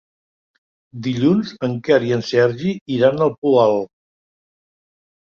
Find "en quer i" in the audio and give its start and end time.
1.67-2.13